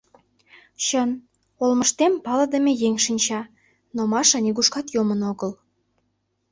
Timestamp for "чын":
0.85-1.09